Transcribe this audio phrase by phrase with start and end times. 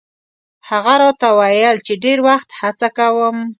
[0.69, 3.37] هغه راته ویل چې ډېر وخت هڅه کوم.